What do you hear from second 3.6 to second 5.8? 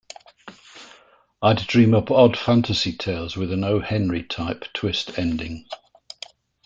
O. Henry type twist ending.